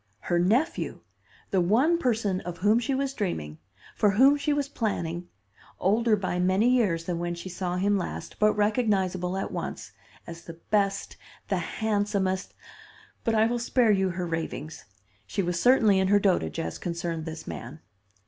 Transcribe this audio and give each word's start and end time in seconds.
Her 0.21 0.39
nephew! 0.39 1.01
the 1.51 1.61
one 1.61 1.99
person 1.99 2.39
of 2.41 2.57
whom 2.57 2.79
she 2.79 2.95
was 2.95 3.13
dreaming, 3.13 3.59
for 3.95 4.09
whom 4.09 4.35
she 4.35 4.51
was 4.51 4.67
planning, 4.67 5.27
older 5.79 6.15
by 6.15 6.39
many 6.39 6.67
years 6.67 7.03
than 7.03 7.19
when 7.19 7.35
she 7.35 7.49
saw 7.49 7.75
him 7.77 7.99
last, 7.99 8.39
but 8.39 8.55
recognizable 8.55 9.37
at 9.37 9.51
once, 9.51 9.91
as 10.25 10.45
the 10.45 10.59
best, 10.71 11.17
the 11.49 11.59
handsomest 11.59 12.55
but 13.23 13.35
I 13.35 13.45
will 13.45 13.59
spare 13.59 13.91
you 13.91 14.09
her 14.09 14.25
ravings. 14.25 14.85
She 15.27 15.43
was 15.43 15.61
certainly 15.61 15.99
in 15.99 16.07
her 16.07 16.17
dotage 16.19 16.57
as 16.59 16.79
concerned 16.79 17.25
this 17.25 17.45
man. 17.45 17.79